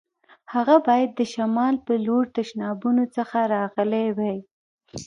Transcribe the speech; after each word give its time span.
هغه 0.53 0.75
باید 0.87 1.09
د 1.13 1.21
شمال 1.33 1.75
په 1.85 1.93
لور 2.05 2.25
تشنابونو 2.37 3.03
څخه 3.15 3.37
راغلی 3.55 4.07
وای. 4.17 4.37